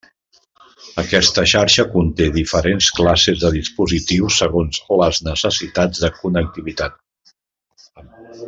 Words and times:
Aquesta 1.01 1.43
xarxa 1.51 1.85
conte 1.91 2.29
diferents 2.39 2.87
classes 3.01 3.43
de 3.43 3.53
dispositius 3.59 4.41
segons 4.45 4.83
les 5.05 5.23
necessitats 5.31 6.05
de 6.07 6.11
connectivitat. 6.19 7.01